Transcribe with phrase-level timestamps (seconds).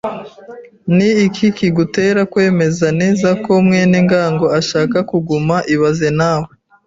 [0.95, 6.49] Ni iki kigutera kwemeza neza ko mwene ngango ashaka kuguma ibaze nawe